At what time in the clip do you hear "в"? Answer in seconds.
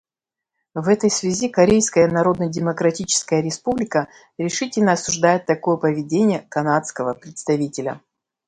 0.73-0.89